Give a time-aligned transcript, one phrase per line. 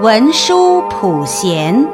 [0.00, 1.86] 文殊普贤，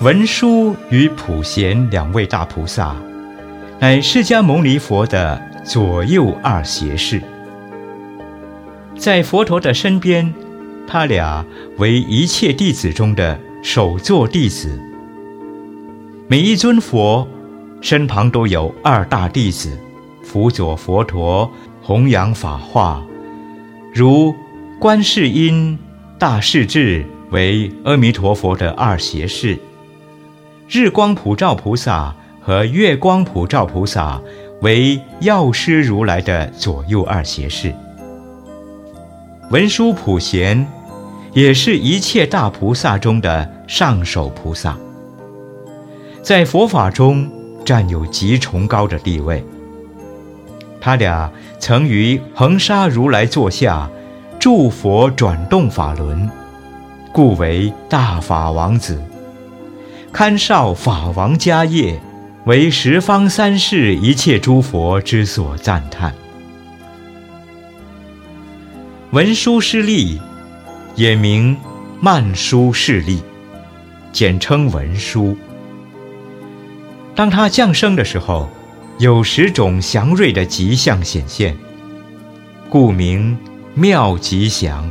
[0.00, 2.94] 文殊与普贤两位大菩萨，
[3.80, 7.20] 乃释迦牟尼佛的左右二胁侍。
[8.96, 10.32] 在佛陀的身边，
[10.86, 11.44] 他俩
[11.78, 14.80] 为一切弟子中的首座弟子。
[16.26, 17.28] 每一尊佛
[17.82, 19.78] 身旁都有二大弟子
[20.22, 21.50] 辅佐佛陀
[21.82, 23.04] 弘扬法化，
[23.92, 24.34] 如
[24.80, 25.78] 观世音
[26.18, 29.58] 大势至为阿弥陀佛的二胁侍，
[30.66, 34.18] 日光普照菩萨和月光普照菩萨
[34.62, 37.70] 为药师如来的左右二胁侍。
[39.50, 40.66] 文殊普贤
[41.34, 44.74] 也是一切大菩萨中的上首菩萨。
[46.24, 47.30] 在佛法中
[47.66, 49.44] 占有极崇高的地位。
[50.80, 53.90] 他俩曾于恒沙如来座下
[54.38, 56.26] 助佛转动法轮，
[57.12, 58.98] 故为大法王子，
[60.14, 62.00] 堪绍法王家业，
[62.46, 66.14] 为十方三世一切诸佛之所赞叹。
[69.10, 70.18] 文殊师利，
[70.96, 71.54] 也名
[72.00, 73.20] 曼殊师利，
[74.10, 75.36] 简称文殊。
[77.14, 78.48] 当他降生的时候，
[78.98, 81.56] 有十种祥瑞的吉象显现，
[82.68, 83.36] 故名
[83.74, 84.90] 妙吉祥。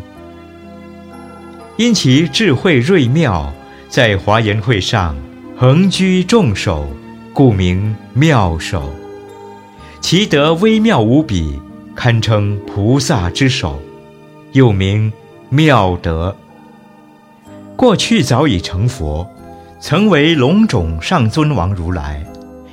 [1.75, 3.53] 因其智慧瑞妙，
[3.89, 5.16] 在华严会上
[5.57, 6.88] 横居众首，
[7.33, 8.94] 故名妙首。
[9.99, 11.59] 其德微妙无比，
[11.95, 13.81] 堪称菩萨之首，
[14.51, 15.11] 又名
[15.49, 16.35] 妙德。
[17.75, 19.28] 过去早已成佛。
[19.85, 22.25] 曾为龙种上尊王如来，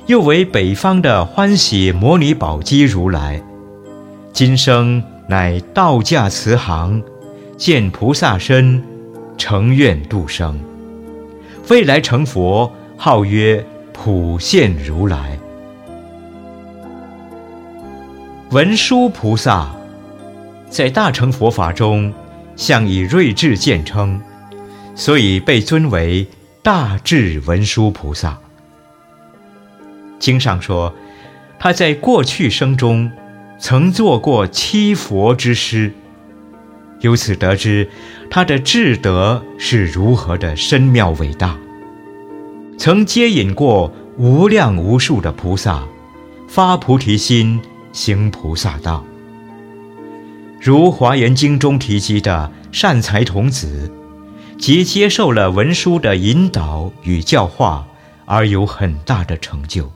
[0.05, 3.43] 又为北方的欢喜摩尼宝积如来，
[4.31, 7.03] 今生乃道驾慈航，
[7.57, 8.81] 见菩萨身，
[9.37, 10.57] 成愿度生。
[11.67, 13.61] 未来成佛，号曰
[13.91, 15.37] 普现如来。
[18.51, 19.69] 文殊菩萨
[20.69, 22.13] 在大乘佛法中，
[22.55, 24.17] 向以睿智见称，
[24.95, 26.25] 所以被尊为。
[26.63, 28.37] 大智文殊菩萨，
[30.19, 30.93] 经上说，
[31.57, 33.11] 他在过去生中
[33.59, 35.91] 曾做过七佛之师，
[36.99, 37.89] 由此得知
[38.29, 41.57] 他的智德是如何的深妙伟大。
[42.77, 45.83] 曾接引过无量无数的菩萨，
[46.47, 47.59] 发菩提心，
[47.91, 49.03] 行菩萨道。
[50.59, 53.91] 如《华严经》中提及的善财童子。
[54.61, 57.83] 即接受了文殊的引导与教化，
[58.25, 59.91] 而有很大的成就。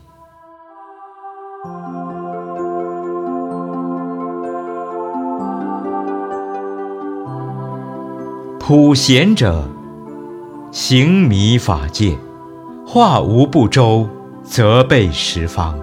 [8.59, 9.69] 普贤者，
[10.71, 12.17] 行弥法界，
[12.87, 14.09] 化无不周，
[14.43, 15.79] 则备十方，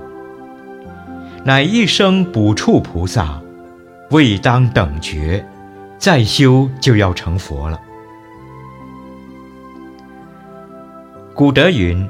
[1.44, 3.40] 乃一生补处菩萨，
[4.10, 5.46] 未当等觉，
[5.98, 7.80] 再修就要成佛了。
[11.34, 12.06] 古德云：“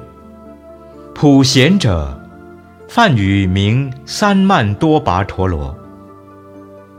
[1.14, 2.20] 普贤者，
[2.88, 5.72] 梵语名三曼多跋陀罗。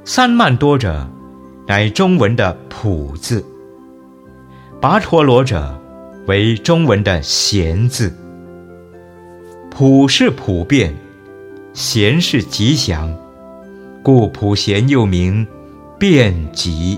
[0.05, 1.05] 三曼多者，
[1.67, 3.43] 乃中文的‘普’字；
[4.79, 5.77] 跋陀罗者，
[6.25, 8.11] 为中文的‘贤’字。
[9.69, 10.95] 普是普遍，
[11.73, 13.13] 贤是吉祥，
[14.01, 15.45] 故普贤又名
[15.99, 16.97] 遍吉。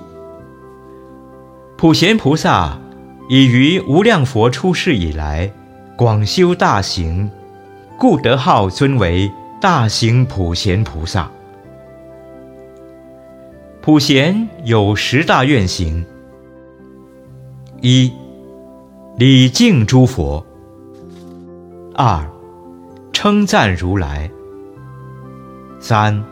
[1.76, 2.78] 普贤菩萨。”
[3.28, 5.52] 已于无量佛出世以来，
[5.96, 7.30] 广修大行，
[7.98, 11.32] 故得号尊为大行普贤菩萨。
[13.82, 16.06] 普贤有十大愿行：
[17.82, 18.14] 一、
[19.18, 20.46] 礼敬诸佛；
[21.96, 22.24] 二、
[23.12, 24.30] 称赞如来；
[25.80, 26.24] 三、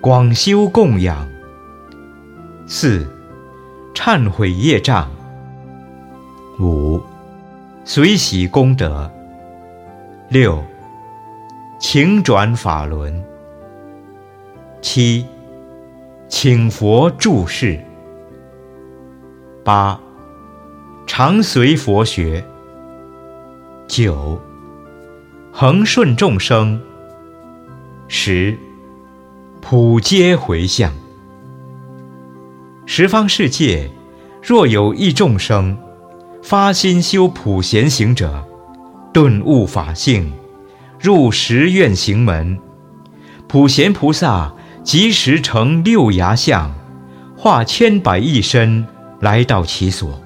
[0.00, 1.26] 广修供养；
[2.66, 3.06] 四、
[3.94, 5.10] 忏悔业障。
[6.58, 6.98] 五，
[7.84, 9.10] 随喜功德；
[10.30, 10.64] 六，
[11.78, 13.12] 请转法轮；
[14.80, 15.26] 七，
[16.28, 17.78] 请佛住世；
[19.62, 20.00] 八，
[21.06, 22.42] 常随佛学；
[23.86, 24.40] 九，
[25.52, 26.78] 恒顺众生；
[28.08, 28.56] 十，
[29.60, 30.90] 普皆回向。
[32.86, 33.90] 十方世界，
[34.42, 35.76] 若有一众生。
[36.48, 38.46] 发心修普贤行者，
[39.12, 40.32] 顿悟法性，
[41.00, 42.56] 入十愿行门，
[43.48, 44.54] 普贤菩萨
[44.84, 46.72] 即时成六牙相，
[47.36, 48.86] 化千百亿身
[49.18, 50.22] 来到其所。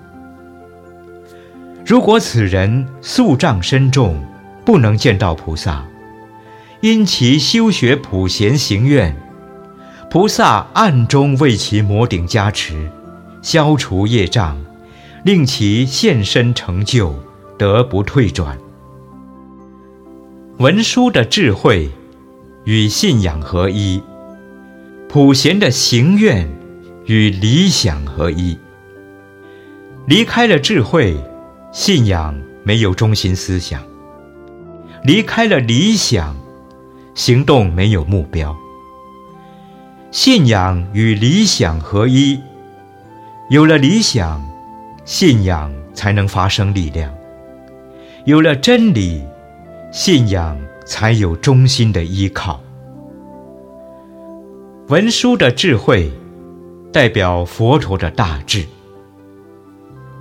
[1.87, 4.22] 如果此人宿障深重，
[4.62, 5.82] 不能见到菩萨，
[6.82, 9.17] 因其修学普贤行愿，
[10.11, 12.90] 菩萨暗中为其摩顶加持，
[13.40, 14.58] 消除业障，
[15.25, 17.14] 令其现身成就，
[17.58, 18.58] 得不退转。
[20.58, 21.90] 文殊的智慧
[22.64, 24.02] 与信仰合一，
[25.08, 26.49] 普贤的行愿
[27.06, 28.58] 与理想合一。
[30.06, 31.17] 离开了智慧，
[31.72, 33.81] 信仰没有中心思想；
[35.05, 36.37] 离开了理想，
[37.14, 38.56] 行动没有目标。
[40.11, 42.40] 信仰与理想合一，
[43.50, 44.43] 有了理想，
[45.05, 47.11] 信仰才能发生力量；
[48.25, 49.23] 有了真理。
[49.93, 50.56] 信仰
[50.87, 52.61] 才有忠心的依靠。
[54.87, 56.08] 文殊的智慧，
[56.93, 58.61] 代表佛陀的大智；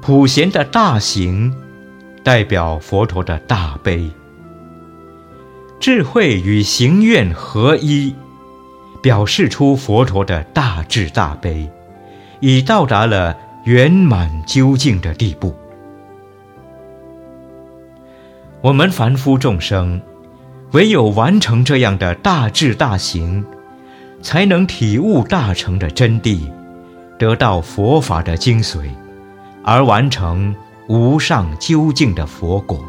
[0.01, 1.53] 普贤的大行，
[2.23, 4.09] 代表佛陀的大悲。
[5.79, 8.15] 智慧与行愿合一，
[9.03, 11.69] 表示出佛陀的大智大悲，
[12.39, 15.53] 已到达了圆满究竟的地步。
[18.61, 20.01] 我们凡夫众生，
[20.71, 23.45] 唯有完成这样的大智大行，
[24.21, 26.51] 才能体悟大成的真谛，
[27.17, 28.89] 得到佛法的精髓，
[29.63, 30.56] 而完成
[30.88, 32.83] 无上究竟的佛果。